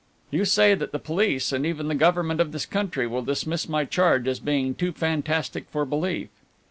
"You 0.31 0.45
say 0.45 0.73
that 0.73 0.93
the 0.93 0.97
police 0.97 1.51
and 1.51 1.63
even 1.63 1.87
the 1.87 1.93
government 1.93 2.41
of 2.41 2.53
this 2.53 2.65
country 2.65 3.05
will 3.05 3.21
dismiss 3.21 3.69
my 3.69 3.85
charge 3.85 4.27
as 4.27 4.39
being 4.39 4.73
too 4.73 4.91
fantastic 4.93 5.65
for 5.69 5.85
belief. 5.85 6.29